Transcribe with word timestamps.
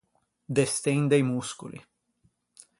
Destende 0.55 1.17
i 1.19 1.27
moscoli. 1.29 1.79